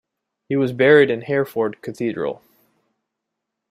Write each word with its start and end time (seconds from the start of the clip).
He 0.49 0.55
was 0.55 0.71
buried 0.73 1.11
in 1.11 1.21
Hereford 1.21 1.79
Cathedral. 1.83 2.41